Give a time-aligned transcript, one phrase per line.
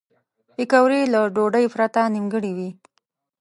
[0.55, 2.69] پکورې له ډوډۍ پرته نیمګړې وي